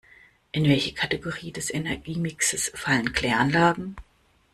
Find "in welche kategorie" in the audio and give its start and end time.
0.51-1.51